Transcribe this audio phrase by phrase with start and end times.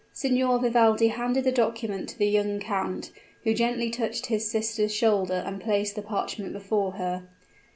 [0.13, 3.11] Signor Vivaldi handed the document to the young count,
[3.43, 7.27] who gently touched his sister's shoulder and placed the parchment before her.